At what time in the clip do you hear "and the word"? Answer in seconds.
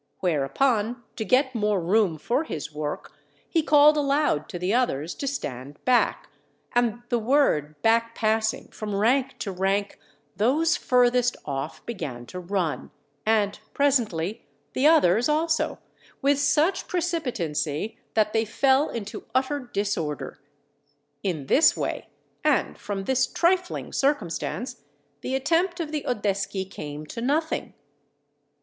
6.73-7.79